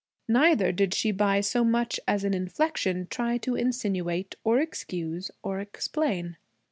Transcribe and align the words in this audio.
Neither 0.27 0.71
did 0.71 0.95
she 0.95 1.11
by 1.11 1.41
so 1.41 1.63
much 1.63 1.99
as 2.07 2.23
an 2.23 2.33
inflection 2.33 3.05
try 3.05 3.37
to 3.37 3.53
insinuate 3.55 4.33
or 4.43 4.57
excuse 4.59 5.29
or 5.43 5.59
explain. 5.59 6.37